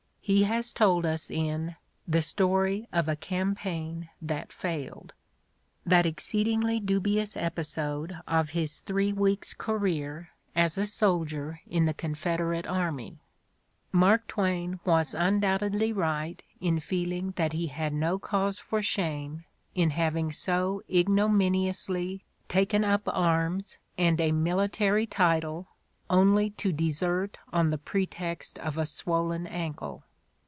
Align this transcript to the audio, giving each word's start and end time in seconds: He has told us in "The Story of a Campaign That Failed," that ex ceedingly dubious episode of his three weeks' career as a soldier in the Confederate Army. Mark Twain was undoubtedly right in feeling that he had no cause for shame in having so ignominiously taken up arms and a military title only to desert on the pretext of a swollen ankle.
He 0.23 0.43
has 0.43 0.71
told 0.71 1.05
us 1.05 1.29
in 1.29 1.75
"The 2.07 2.21
Story 2.21 2.87
of 2.93 3.09
a 3.09 3.17
Campaign 3.17 4.07
That 4.21 4.53
Failed," 4.53 5.13
that 5.85 6.05
ex 6.05 6.25
ceedingly 6.27 6.79
dubious 6.79 7.35
episode 7.35 8.17
of 8.27 8.51
his 8.51 8.79
three 8.79 9.11
weeks' 9.11 9.53
career 9.53 10.29
as 10.55 10.77
a 10.77 10.85
soldier 10.85 11.59
in 11.67 11.83
the 11.83 11.93
Confederate 11.93 12.65
Army. 12.65 13.19
Mark 13.91 14.25
Twain 14.27 14.79
was 14.85 15.13
undoubtedly 15.13 15.91
right 15.91 16.41
in 16.61 16.79
feeling 16.79 17.31
that 17.35 17.51
he 17.51 17.67
had 17.67 17.91
no 17.91 18.17
cause 18.17 18.57
for 18.57 18.81
shame 18.81 19.43
in 19.75 19.89
having 19.89 20.31
so 20.31 20.81
ignominiously 20.89 22.23
taken 22.47 22.85
up 22.85 23.01
arms 23.07 23.79
and 23.97 24.21
a 24.21 24.31
military 24.31 25.07
title 25.07 25.67
only 26.09 26.51
to 26.51 26.71
desert 26.71 27.37
on 27.51 27.67
the 27.67 27.77
pretext 27.79 28.57
of 28.59 28.77
a 28.77 28.85
swollen 28.85 29.45
ankle. 29.47 30.03